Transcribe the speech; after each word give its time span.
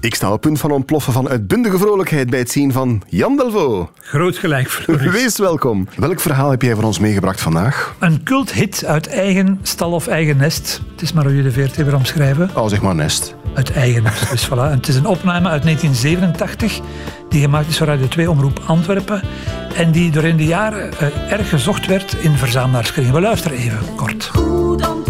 Ik 0.00 0.14
sta 0.14 0.32
op 0.32 0.40
punt 0.40 0.60
van 0.60 0.70
ontploffen 0.70 1.12
van 1.12 1.28
uitbundige 1.28 1.78
vrolijkheid 1.78 2.30
bij 2.30 2.38
het 2.38 2.50
zien 2.50 2.72
van 2.72 3.02
Jan 3.08 3.36
Delvo. 3.36 3.90
Groot 4.00 4.36
gelijk, 4.36 4.68
Floris. 4.70 5.12
Wees 5.12 5.38
welkom. 5.38 5.88
Welk 5.96 6.20
verhaal 6.20 6.50
heb 6.50 6.62
jij 6.62 6.74
voor 6.74 6.84
ons 6.84 6.98
meegebracht 6.98 7.40
vandaag? 7.40 7.94
Een 7.98 8.22
culthit 8.22 8.84
uit 8.84 9.06
eigen 9.06 9.58
stal 9.62 9.92
of 9.92 10.06
eigen 10.06 10.36
nest. 10.36 10.80
Het 10.90 11.02
is 11.02 11.12
maar 11.12 11.24
hoe 11.24 11.36
je 11.36 11.42
de 11.42 11.52
VRT 11.52 11.76
weer 11.76 11.94
omschrijven. 11.94 12.50
Oh, 12.54 12.68
zeg 12.68 12.82
maar 12.82 12.94
nest. 12.94 13.34
Uit 13.54 13.72
eigen 13.72 14.02
nest, 14.02 14.30
dus 14.30 14.46
voilà. 14.46 14.50
En 14.50 14.76
het 14.76 14.88
is 14.88 14.96
een 14.96 15.06
opname 15.06 15.48
uit 15.48 15.62
1987 15.62 16.80
die 17.28 17.40
gemaakt 17.40 17.68
is 17.68 17.78
voor 17.78 17.86
Radio 17.86 18.08
2 18.08 18.30
Omroep 18.30 18.60
Antwerpen 18.66 19.22
en 19.74 19.92
die 19.92 20.10
door 20.10 20.24
in 20.24 20.36
de 20.36 20.44
jaren 20.44 20.92
eh, 20.98 21.32
erg 21.32 21.48
gezocht 21.48 21.86
werd 21.86 22.16
in 22.20 22.36
verzamelaarskringen. 22.36 23.12
We 23.12 23.20
luisteren 23.20 23.58
even 23.58 23.78
kort. 23.96 24.24
Goed 24.24 25.07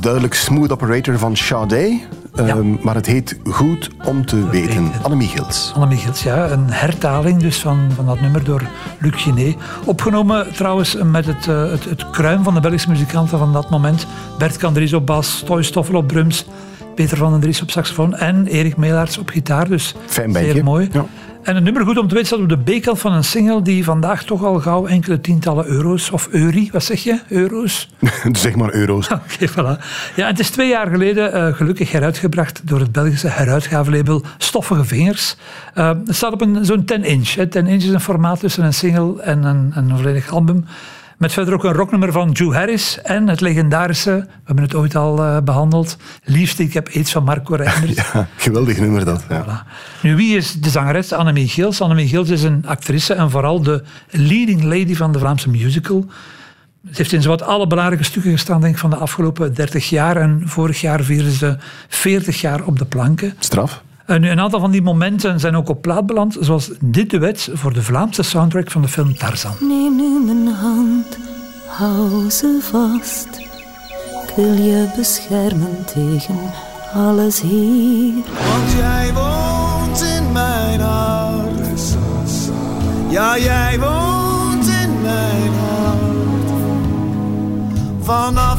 duidelijk 0.00 0.34
Smooth 0.34 0.72
Operator 0.72 1.18
van 1.18 1.36
Sade. 1.36 2.00
Ehm, 2.34 2.76
maar 2.82 2.94
het 2.94 3.06
heet 3.06 3.38
Goed 3.44 3.90
om 4.04 4.26
te 4.26 4.48
weten. 4.48 4.82
weten. 4.84 5.02
Annemie 5.02 5.28
Gils. 5.28 5.72
Anne 5.74 5.86
Michiels, 5.86 6.22
ja. 6.22 6.50
Een 6.50 6.70
hertaling 6.70 7.40
dus 7.40 7.60
van, 7.60 7.88
van 7.94 8.06
dat 8.06 8.20
nummer 8.20 8.44
door 8.44 8.62
Luc 8.98 9.22
Ginet. 9.22 9.56
Opgenomen 9.84 10.52
trouwens 10.52 10.96
met 11.02 11.26
het, 11.26 11.48
eh, 11.48 11.70
het, 11.70 11.84
het 11.84 12.10
kruim 12.10 12.42
van 12.42 12.54
de 12.54 12.60
Belgische 12.60 12.88
muzikanten 12.88 13.38
van 13.38 13.52
dat 13.52 13.70
moment. 13.70 14.06
Bert 14.38 14.56
Kandries 14.56 14.92
op 14.92 15.06
bas, 15.06 15.42
Toy 15.44 15.62
Stoffel 15.62 15.94
op 15.94 16.08
drums, 16.08 16.46
Peter 16.94 17.16
van 17.16 17.30
den 17.30 17.40
Dries 17.40 17.62
op 17.62 17.70
saxofoon 17.70 18.16
en 18.16 18.46
Erik 18.46 18.76
Meelaerts 18.76 19.18
op 19.18 19.28
gitaar. 19.28 19.68
Dus 19.68 19.94
Fijn 20.06 20.32
zeer 20.32 20.64
mooi. 20.64 20.88
Ja. 20.92 21.04
En 21.42 21.56
een 21.56 21.62
nummer 21.62 21.84
goed 21.84 21.98
om 21.98 22.08
te 22.08 22.14
weten 22.14 22.26
staat 22.28 22.40
op 22.40 22.64
de 22.64 22.78
B-kant 22.78 22.98
van 22.98 23.12
een 23.12 23.24
single 23.24 23.62
die 23.62 23.84
vandaag 23.84 24.24
toch 24.24 24.44
al 24.44 24.60
gauw 24.60 24.86
enkele 24.86 25.20
tientallen 25.20 25.66
euro's, 25.66 26.10
of 26.10 26.28
euri, 26.30 26.68
wat 26.72 26.84
zeg 26.84 27.02
je? 27.02 27.20
Euro's? 27.28 27.88
zeg 28.32 28.54
maar 28.54 28.74
euro's. 28.74 29.08
Oké, 29.12 29.48
voilà. 29.48 29.84
Ja, 30.16 30.26
het 30.26 30.38
is 30.38 30.50
twee 30.50 30.68
jaar 30.68 30.86
geleden 30.86 31.32
eh, 31.32 31.54
gelukkig 31.54 31.92
heruitgebracht 31.92 32.60
door 32.64 32.80
het 32.80 32.92
Belgische 32.92 33.28
heruitgavelabel 33.28 34.22
Stoffige 34.38 34.84
Vingers. 34.84 35.36
Eh, 35.74 35.88
het 36.06 36.16
staat 36.16 36.32
op 36.32 36.40
een, 36.40 36.64
zo'n 36.64 36.84
10-inch. 36.92 37.34
10-inch 37.36 37.82
is 37.82 37.88
een 37.88 38.00
formaat 38.00 38.40
tussen 38.40 38.64
een 38.64 38.74
single 38.74 39.22
en 39.22 39.44
een, 39.44 39.72
een 39.74 39.96
volledig 39.96 40.32
album. 40.32 40.64
Met 41.20 41.32
verder 41.32 41.54
ook 41.54 41.64
een 41.64 41.72
rocknummer 41.72 42.12
van 42.12 42.30
Joe 42.30 42.54
Harris 42.54 43.02
en 43.02 43.28
het 43.28 43.40
legendarische, 43.40 44.10
we 44.10 44.40
hebben 44.44 44.64
het 44.64 44.74
ooit 44.74 44.96
al 44.96 45.22
eh, 45.22 45.38
behandeld, 45.42 45.96
Liefste, 46.24 46.62
ik 46.62 46.72
heb 46.72 46.88
iets 46.88 47.12
van 47.12 47.24
Marco 47.24 47.54
Reinders. 47.54 47.94
Ja, 48.12 48.28
geweldig 48.36 48.78
nummer 48.78 49.04
dat. 49.04 49.24
Ja. 49.28 49.44
Voilà. 49.44 49.72
Nu, 50.02 50.16
wie 50.16 50.36
is 50.36 50.52
de 50.52 50.70
zangeres? 50.70 51.12
Annemie 51.12 51.48
Gils. 51.48 51.80
Annemie 51.80 52.08
Gils 52.08 52.28
is 52.28 52.42
een 52.42 52.66
actrice 52.66 53.14
en 53.14 53.30
vooral 53.30 53.62
de 53.62 53.82
leading 54.10 54.62
lady 54.62 54.94
van 54.94 55.12
de 55.12 55.18
Vlaamse 55.18 55.50
musical. 55.50 56.06
Ze 56.84 56.96
heeft 56.96 57.12
in 57.12 57.22
zowat 57.22 57.42
alle 57.42 57.66
belangrijke 57.66 58.04
stukken 58.04 58.32
gestaan 58.32 58.60
denk 58.60 58.74
ik, 58.74 58.80
van 58.80 58.90
de 58.90 58.96
afgelopen 58.96 59.54
30 59.54 59.88
jaar. 59.88 60.16
En 60.16 60.42
vorig 60.44 60.80
jaar 60.80 61.02
vierde 61.02 61.32
ze 61.32 61.56
40 61.88 62.40
jaar 62.40 62.64
op 62.64 62.78
de 62.78 62.84
planken. 62.84 63.34
Straf. 63.38 63.82
En 64.10 64.20
nu, 64.20 64.30
een 64.30 64.40
aantal 64.40 64.60
van 64.60 64.70
die 64.70 64.82
momenten 64.82 65.40
zijn 65.40 65.56
ook 65.56 65.68
op 65.68 65.82
plaat 65.82 66.06
beland, 66.06 66.36
zoals 66.40 66.70
dit 66.80 67.10
duet 67.10 67.48
voor 67.52 67.72
de 67.72 67.82
Vlaamse 67.82 68.22
soundtrack 68.22 68.70
van 68.70 68.82
de 68.82 68.88
film 68.88 69.16
Tarzan. 69.16 69.52
Neem 69.60 69.96
nu 69.96 70.24
mijn 70.24 70.54
hand, 70.54 71.18
hou 71.66 72.30
ze 72.30 72.58
vast. 72.60 73.28
Ik 74.28 74.32
wil 74.36 74.52
je 74.52 74.92
beschermen 74.96 75.84
tegen 75.84 76.36
alles 76.94 77.40
hier. 77.40 78.14
Want 78.14 78.72
jij 78.76 79.12
woont 79.14 80.00
in 80.00 80.32
mijn 80.32 80.80
hart. 80.80 81.96
Ja, 83.08 83.38
jij 83.38 83.78
woont 83.78 84.66
in 84.66 85.00
mijn 85.00 85.52
hart. 85.52 86.50
Vanaf 88.00 88.49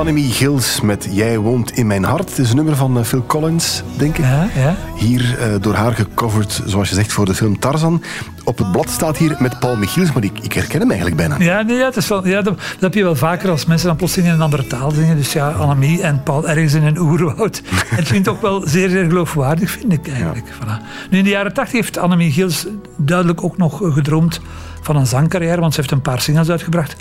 Annemie 0.00 0.32
Gils 0.32 0.80
met 0.80 1.08
Jij 1.10 1.38
woont 1.38 1.70
in 1.70 1.86
mijn 1.86 2.04
hart. 2.04 2.28
Het 2.28 2.38
is 2.38 2.50
een 2.50 2.56
nummer 2.56 2.76
van 2.76 2.98
eh, 2.98 3.04
Phil 3.04 3.24
Collins, 3.26 3.82
denk 3.96 4.18
ik. 4.18 4.24
Ja, 4.24 4.48
ja. 4.54 4.76
Hier 4.96 5.38
eh, 5.38 5.54
door 5.60 5.74
haar 5.74 5.92
gecoverd, 5.92 6.62
zoals 6.66 6.88
je 6.88 6.94
zegt, 6.94 7.12
voor 7.12 7.26
de 7.26 7.34
film 7.34 7.58
Tarzan. 7.58 8.02
Op 8.44 8.58
het 8.58 8.72
blad 8.72 8.90
staat 8.90 9.16
hier 9.16 9.36
met 9.38 9.58
Paul 9.58 9.76
Michiels, 9.76 10.12
maar 10.12 10.24
ik, 10.24 10.38
ik 10.38 10.52
herken 10.52 10.80
hem 10.80 10.88
eigenlijk 10.88 11.16
bijna. 11.16 11.38
Ja, 11.38 11.62
nee, 11.62 11.76
ja, 11.76 11.84
het 11.84 11.96
is 11.96 12.08
wel, 12.08 12.26
ja 12.26 12.42
dat, 12.42 12.56
dat 12.56 12.80
heb 12.80 12.94
je 12.94 13.02
wel 13.02 13.16
vaker 13.16 13.50
als 13.50 13.64
mensen 13.64 13.86
dan 13.86 13.96
plotseling 13.96 14.28
in 14.28 14.34
een 14.34 14.42
andere 14.42 14.66
taal 14.66 14.90
zingen. 14.90 15.16
Dus 15.16 15.32
ja, 15.32 15.50
Annemie 15.50 16.02
en 16.02 16.22
Paul 16.22 16.48
ergens 16.48 16.74
in 16.74 16.84
een 16.84 16.98
oerwoud. 16.98 17.62
Het 17.96 18.08
vind 18.08 18.26
ik 18.26 18.32
ook 18.32 18.42
wel 18.42 18.62
zeer, 18.68 18.88
zeer 18.88 19.04
geloofwaardig, 19.04 19.70
vind 19.70 19.92
ik 19.92 20.08
eigenlijk. 20.08 20.46
Voilà. 20.46 21.08
Nu, 21.10 21.18
in 21.18 21.24
de 21.24 21.30
jaren 21.30 21.52
tachtig 21.52 21.74
heeft 21.74 21.98
Annemie 21.98 22.32
Gils 22.32 22.66
duidelijk 22.96 23.44
ook 23.44 23.56
nog 23.56 23.80
gedroomd 23.82 24.40
van 24.82 24.96
een 24.96 25.06
zangcarrière, 25.06 25.60
want 25.60 25.74
ze 25.74 25.80
heeft 25.80 25.92
een 25.92 26.02
paar 26.02 26.20
singles 26.20 26.50
uitgebracht. 26.50 26.96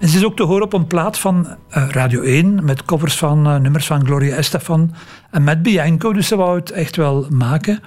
En 0.00 0.08
ze 0.08 0.16
is 0.16 0.24
ook 0.24 0.36
te 0.36 0.42
horen 0.42 0.62
op 0.64 0.72
een 0.72 0.86
plaat 0.86 1.18
van 1.18 1.56
eh, 1.68 1.88
Radio 1.90 2.20
1 2.22 2.64
met 2.64 2.84
covers 2.84 3.16
van 3.16 3.46
eh, 3.46 3.56
nummers 3.56 3.86
van 3.86 4.04
Gloria 4.06 4.34
Estefan 4.36 4.94
en 5.30 5.44
met 5.44 5.62
Bianco, 5.62 6.12
dus 6.12 6.26
ze 6.28 6.36
wou 6.36 6.56
het 6.58 6.70
echt 6.70 6.96
wel 6.96 7.26
maken. 7.30 7.80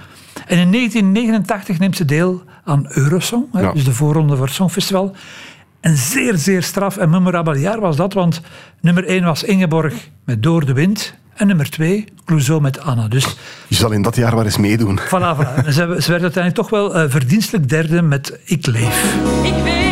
En 0.47 0.57
in 0.57 0.71
1989 0.71 1.79
neemt 1.79 1.95
ze 1.95 2.05
deel 2.05 2.43
aan 2.65 2.85
Eurosong, 2.89 3.45
hè, 3.51 3.61
Ja. 3.61 3.71
dus 3.71 3.83
de 3.83 3.93
voorronde 3.93 4.35
voor 4.35 4.45
het 4.45 4.55
Songfestival. 4.55 5.15
Een 5.81 5.97
zeer, 5.97 6.37
zeer 6.37 6.63
straf 6.63 6.97
en 6.97 7.09
memorabel 7.09 7.55
jaar 7.55 7.79
was 7.79 7.95
dat, 7.95 8.13
want 8.13 8.41
nummer 8.81 9.05
1 9.07 9.23
was 9.23 9.43
Ingeborg 9.43 9.93
met 10.25 10.43
Door 10.43 10.65
de 10.65 10.73
Wind 10.73 11.13
en 11.35 11.47
nummer 11.47 11.69
2 11.69 12.05
Clouseau 12.25 12.61
met 12.61 12.79
Anna. 12.79 13.07
Dus 13.07 13.37
Je 13.67 13.75
zal 13.75 13.91
in 13.91 14.01
dat 14.01 14.15
jaar 14.15 14.35
wel 14.35 14.45
eens 14.45 14.57
meedoen. 14.57 14.99
voilà, 14.99 15.37
voilà. 15.37 15.63
Ze, 15.65 15.71
ze 15.73 15.85
werd 15.85 16.21
uiteindelijk 16.21 16.55
toch 16.55 16.69
wel 16.69 16.95
eh, 16.95 17.09
verdienstelijk 17.09 17.69
derde 17.69 18.01
met 18.01 18.39
Ik 18.45 18.65
Leef. 18.65 19.15
Ik 19.43 19.53
weet, 19.63 19.88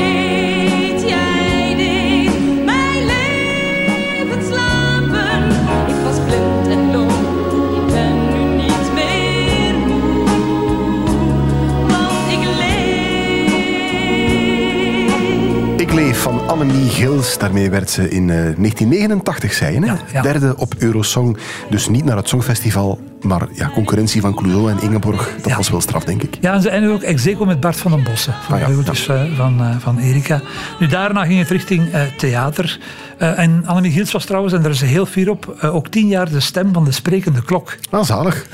van 16.27 16.47
Annemie 16.47 16.89
Gils. 16.89 17.37
Daarmee 17.37 17.69
werd 17.69 17.89
ze 17.89 18.09
in 18.09 18.29
eh, 18.29 18.35
1989 18.35 19.53
zijn. 19.53 19.81
Hè? 19.83 19.87
Ja, 19.91 19.97
ja. 20.13 20.21
Derde 20.21 20.53
op 20.57 20.73
Eurosong. 20.77 21.37
Dus 21.69 21.89
niet 21.89 22.05
naar 22.05 22.17
het 22.17 22.27
Songfestival, 22.27 22.99
maar 23.21 23.47
ja, 23.53 23.71
concurrentie 23.73 24.21
van 24.21 24.33
Clouseau 24.35 24.71
en 24.71 24.81
Ingeborg. 24.81 25.33
Dat 25.35 25.45
Ja. 25.45 25.55
was 25.55 25.69
wel 25.69 25.81
straf, 25.81 26.03
denk 26.03 26.23
ik. 26.23 26.37
Ja, 26.41 26.53
en 26.53 26.61
ze 26.61 26.69
eindigde 26.69 26.95
ook 26.95 27.01
ex 27.01 27.27
aequo 27.27 27.45
met 27.45 27.59
Bart 27.59 27.77
van 27.77 27.91
den 27.91 28.03
Bossen. 28.03 28.33
Van 28.47 28.61
Ah 28.61 28.67
de 28.67 29.13
eh, 29.13 29.37
van, 29.37 29.59
eh, 29.61 29.75
van 29.79 29.97
Erika. 29.97 30.41
Nu, 30.79 30.87
daarna 30.87 31.25
ging 31.25 31.39
het 31.39 31.49
richting 31.49 31.91
eh, 31.91 32.01
theater. 32.17 32.79
Eh, 33.17 33.39
en 33.39 33.63
Annemie 33.65 33.91
Giels 33.91 34.11
was 34.11 34.25
trouwens, 34.25 34.53
en 34.53 34.61
daar 34.61 34.71
is 34.71 34.79
ze 34.79 34.85
heel 34.85 35.05
fier 35.05 35.29
op, 35.29 35.55
eh, 35.59 35.75
ook 35.75 35.87
tien 35.87 36.07
jaar 36.07 36.29
de 36.29 36.39
stem 36.39 36.73
van 36.73 36.85
de 36.85 36.91
sprekende 36.91 37.43
klok. 37.43 37.77
Ah, 37.89 38.03
zalig. 38.03 38.45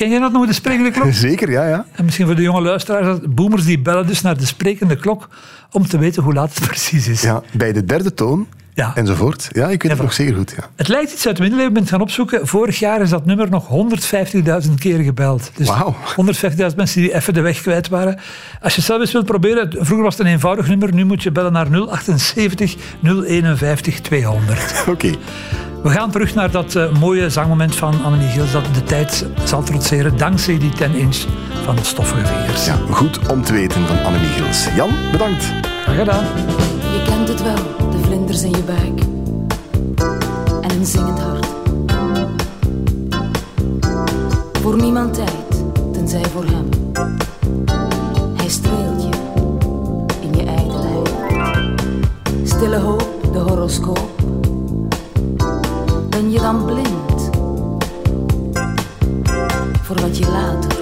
Ken 0.00 0.10
jij 0.10 0.18
dat 0.18 0.32
nog, 0.32 0.46
de 0.46 0.52
sprekende 0.52 0.90
klok? 0.90 1.12
Zeker, 1.28 1.50
ja, 1.50 1.68
ja. 1.68 1.86
En 1.92 2.04
misschien 2.04 2.26
voor 2.26 2.34
de 2.34 2.42
jonge 2.42 2.60
luisteraars, 2.60 3.18
boomers 3.28 3.64
die 3.64 3.78
bellen 3.78 4.06
dus 4.06 4.20
naar 4.20 4.38
de 4.38 4.46
sprekende 4.46 4.96
klok 4.96 5.28
om 5.70 5.86
te 5.86 5.98
weten 5.98 6.22
hoe 6.22 6.32
laat 6.32 6.54
het 6.54 6.66
precies 6.68 7.08
is. 7.08 7.22
ja. 7.22 7.42
Bij 7.52 7.72
de 7.72 7.84
derde 7.84 8.14
toon 8.14 8.46
Ja. 8.74 8.92
enzovoort. 8.94 9.48
Ja, 9.52 9.68
ik 9.68 9.82
weet 9.82 9.92
het 9.92 10.00
nog 10.00 10.12
zeer 10.12 10.34
goed. 10.34 10.54
Ja. 10.56 10.68
Het 10.76 10.88
lijkt 10.88 11.12
iets 11.12 11.26
uit 11.26 11.38
het 11.38 11.38
middeleeuwen, 11.38 11.68
ik 11.68 11.72
ben 11.72 11.82
het 11.82 11.92
gaan 11.92 12.00
opzoeken. 12.00 12.46
Vorig 12.46 12.78
jaar 12.78 13.00
is 13.00 13.10
dat 13.10 13.26
nummer 13.26 13.50
nog 13.50 13.68
150.000 14.66 14.74
keer 14.78 14.98
gebeld. 14.98 15.50
Dus 15.54 15.68
Wauw. 15.68 15.96
150.000 16.70 16.76
mensen 16.76 17.00
die 17.00 17.14
even 17.14 17.34
de 17.34 17.40
weg 17.40 17.60
kwijt 17.60 17.88
waren. 17.88 18.18
Als 18.62 18.72
je 18.72 18.78
het 18.78 18.88
zelf 18.88 19.00
eens 19.00 19.12
wilt 19.12 19.26
proberen, 19.26 19.70
vroeger 19.70 20.02
was 20.02 20.16
het 20.16 20.26
een 20.26 20.32
eenvoudig 20.32 20.68
nummer, 20.68 20.94
nu 20.94 21.04
moet 21.04 21.22
je 21.22 21.30
bellen 21.30 21.52
naar 21.52 21.66
078 21.70 22.76
051 23.02 24.00
200. 24.00 24.84
Oké. 24.88 25.10
We 25.82 25.90
gaan 25.90 26.10
terug 26.10 26.34
naar 26.34 26.50
dat 26.50 26.74
eh, 26.74 26.92
mooie 26.92 27.30
zangmoment 27.30 27.76
van 27.76 28.04
Annemie 28.04 28.28
Gils, 28.28 28.52
dat 28.52 28.64
de 28.74 28.82
tijd 28.82 29.26
zal 29.44 29.62
trotseren 29.62 30.16
dankzij 30.16 30.58
die 30.58 30.70
10-inch 30.70 31.16
van 31.64 31.78
Stoffige 31.82 32.26
Vingers. 32.26 32.66
Ja, 32.66 32.78
goed 32.90 33.28
om 33.28 33.42
te 33.42 33.52
weten 33.52 33.86
van 33.86 34.04
Annemie 34.04 34.28
Gils. 34.28 34.68
Jan, 34.76 34.90
bedankt. 35.12 35.44
Graag 35.82 35.96
gedaan. 35.96 36.24
Je 36.80 37.02
kent 37.06 37.28
het 37.28 37.42
wel, 37.42 37.89
de 37.89 37.89
in 38.30 38.50
je 38.50 38.62
buik 38.62 39.00
en 40.60 40.70
een 40.70 40.86
zingend 40.86 41.18
hart. 41.18 41.46
Voor 44.60 44.76
niemand 44.76 45.14
tijd, 45.14 45.64
tenzij 45.92 46.24
voor 46.24 46.44
hem. 46.44 46.68
Hij 48.36 48.48
streelt 48.48 49.02
je 49.02 49.08
in 50.20 50.34
je 50.34 50.44
ijdelheid. 50.44 51.10
Stille 52.44 52.76
hoop, 52.78 53.32
de 53.32 53.38
horoscoop. 53.38 54.10
Ben 56.08 56.30
je 56.30 56.40
dan 56.40 56.64
blind 56.64 57.30
voor 59.82 60.00
wat 60.00 60.18
je 60.18 60.26
later 60.26 60.79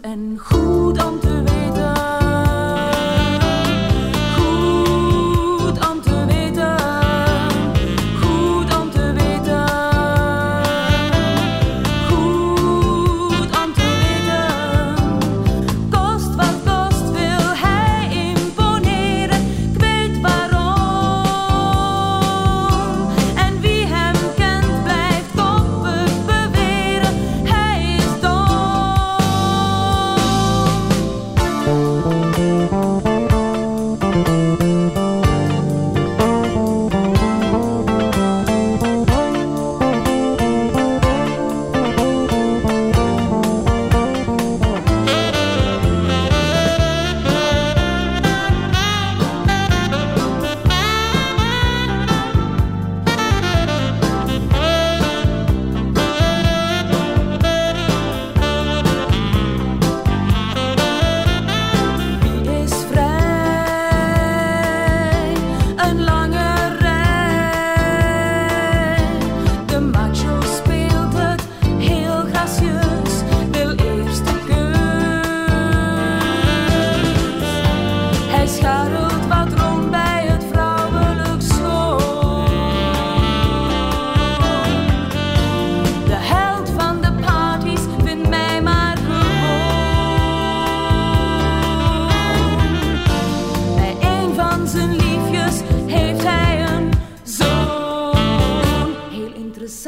en 0.00 0.38
goed 0.38 1.04
om 1.04 1.20
te 1.20 1.42
weten. 1.42 2.17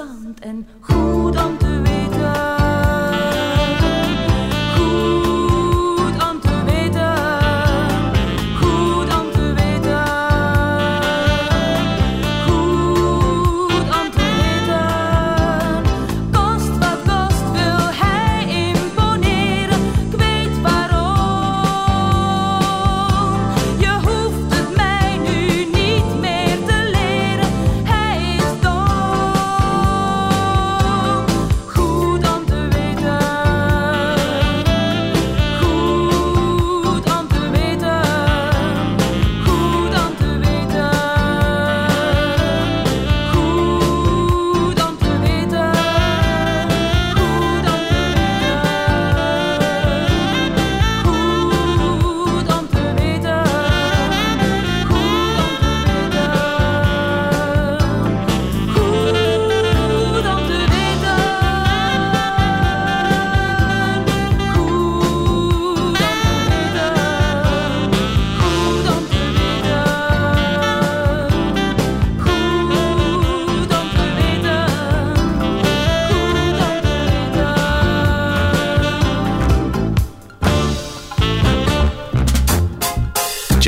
sand 0.00 0.41
and 0.43 1.00